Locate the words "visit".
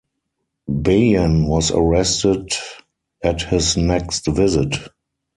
4.25-4.77